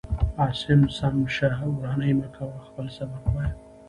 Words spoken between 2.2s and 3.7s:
كوه خپل سبق وايا.